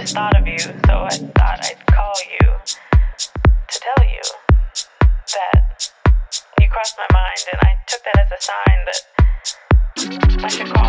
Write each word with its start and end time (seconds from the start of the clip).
just 0.00 0.14
thought 0.14 0.34
of 0.40 0.46
you, 0.46 0.58
so 0.58 0.70
I 0.72 1.10
thought 1.10 1.60
I'd 1.60 1.86
call 1.86 2.14
you 2.32 2.48
to 3.68 3.80
tell 3.80 4.04
you 4.06 4.22
that 5.34 5.92
you 6.58 6.68
crossed 6.70 6.96
my 6.96 7.06
mind, 7.12 7.38
and 7.52 7.60
I 7.60 7.76
took 7.86 8.02
that 8.04 8.18
as 8.18 8.30
a 8.32 8.40
sign 8.40 8.78
that 8.86 10.44
I 10.44 10.48
should 10.48 10.72
call. 10.72 10.79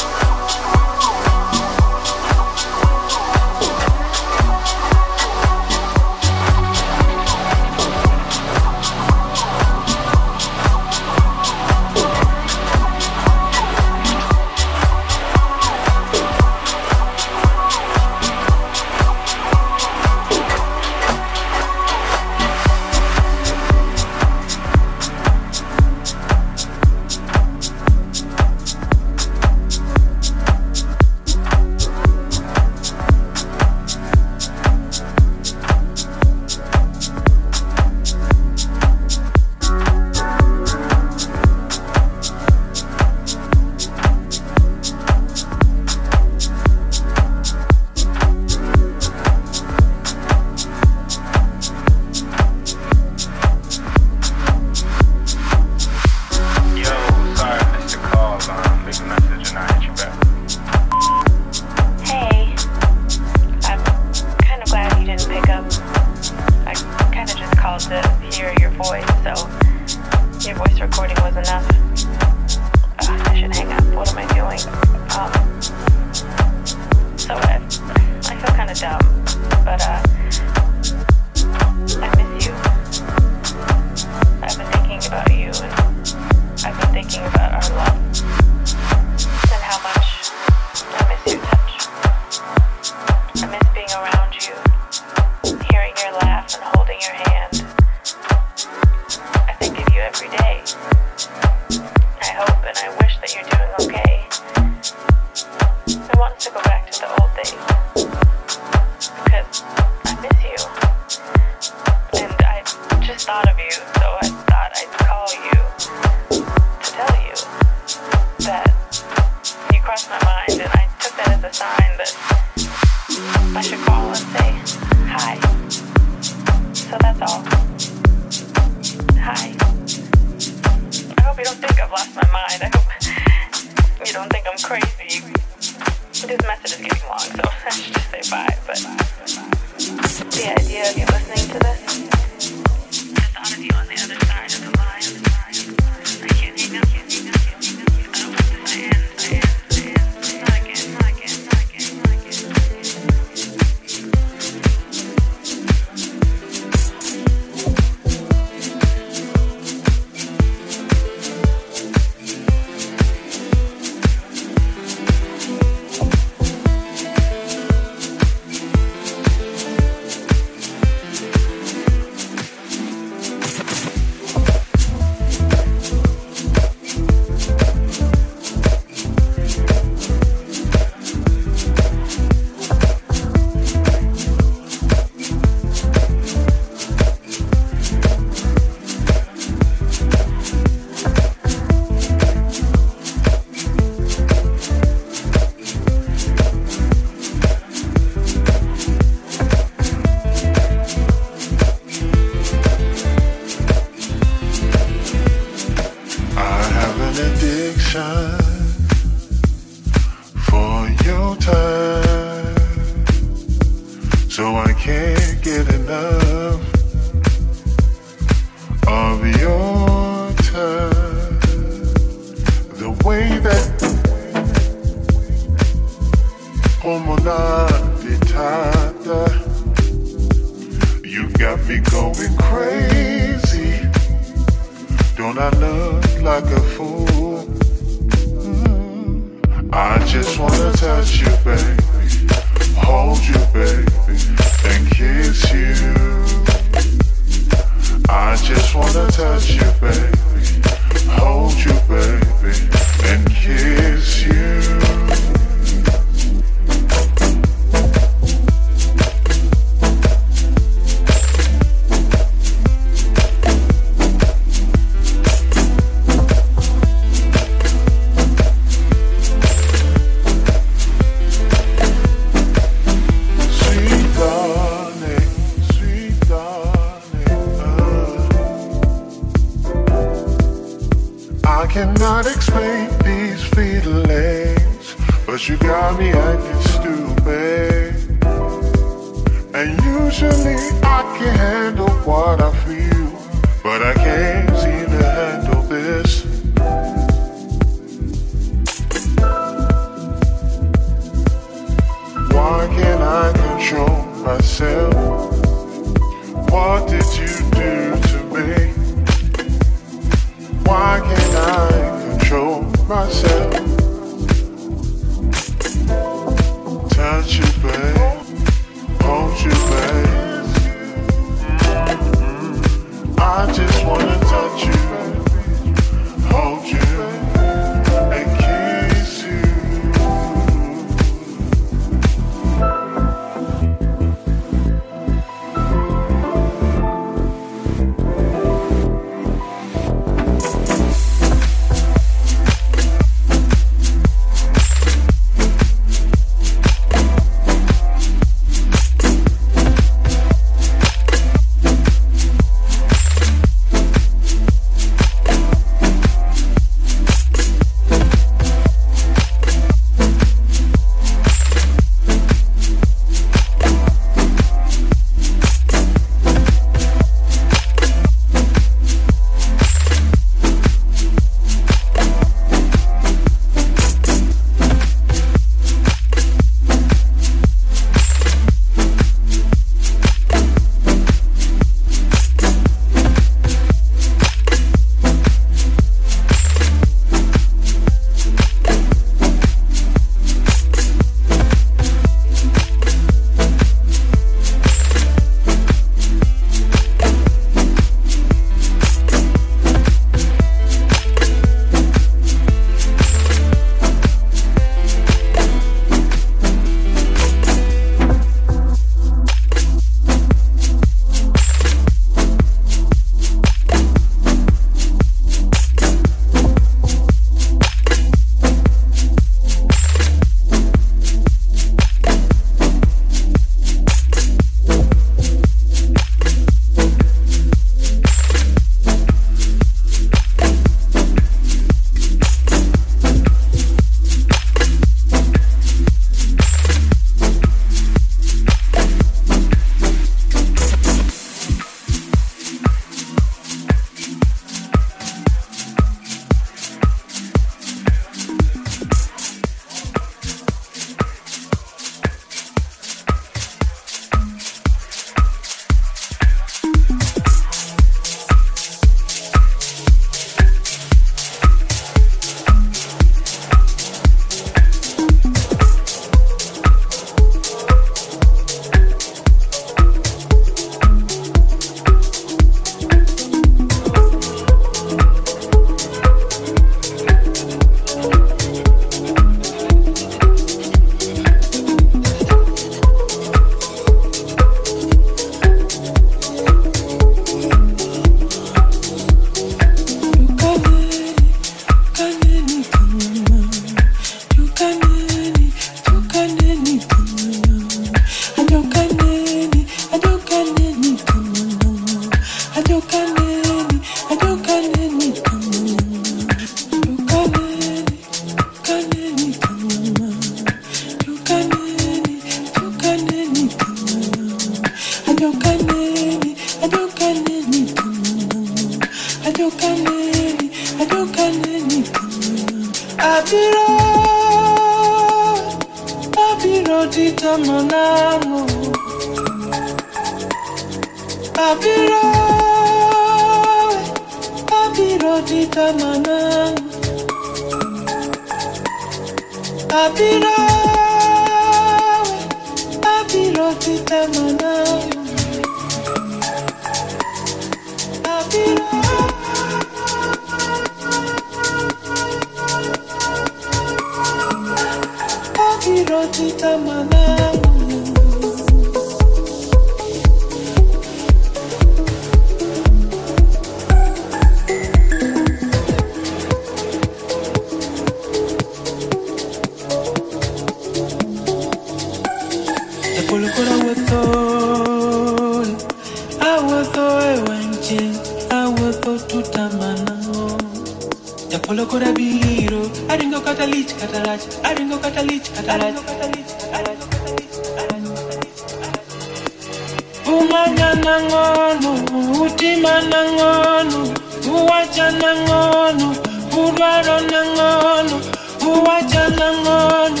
muraro 596.40 597.00
nangono 597.00 598.00
uwacha 598.46 599.08
nangono 599.18 600.00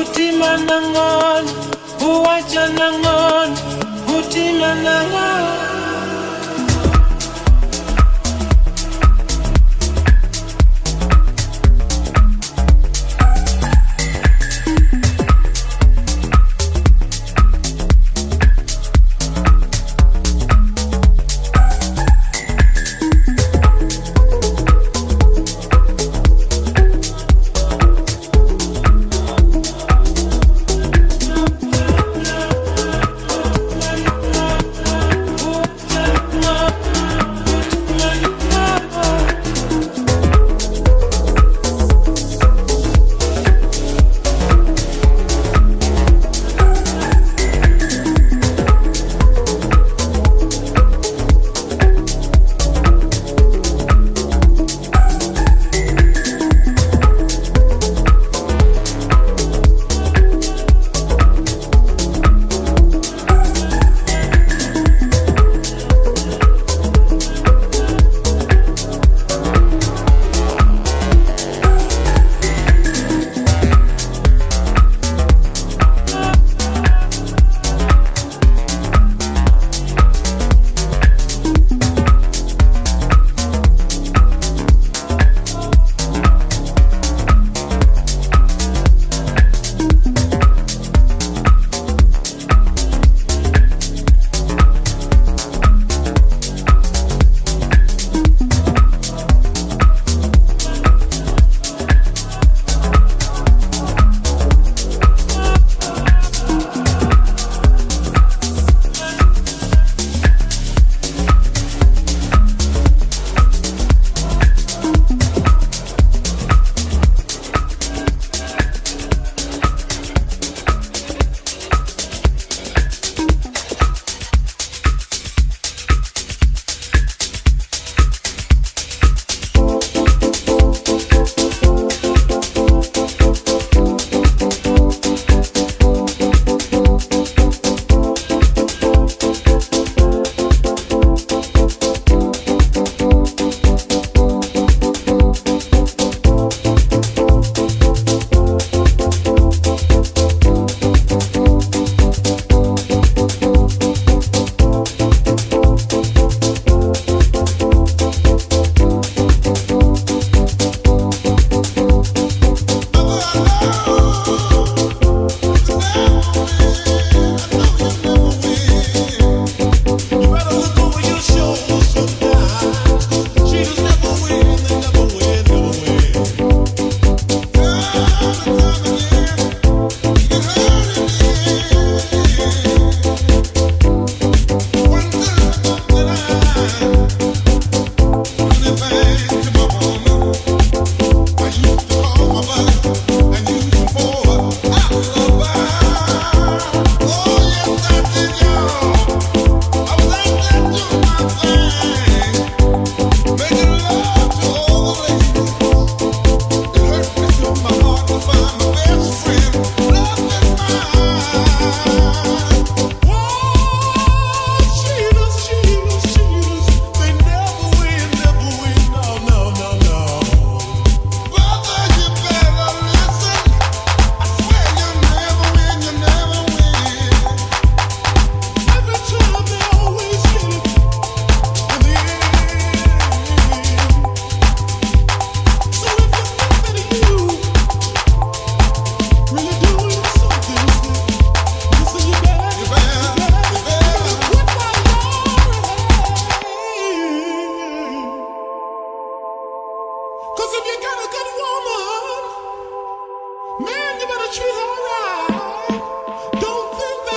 utima 0.00 0.56
nangono 0.56 1.52
uwacha 2.00 2.66
nangono 2.68 3.56
utima 4.18 4.74
nangono. 4.74 5.71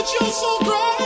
And 0.08 0.32
time 0.32 0.62
again, 0.62 1.05